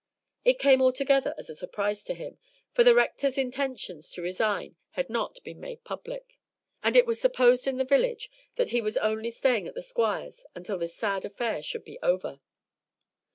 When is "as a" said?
1.37-1.53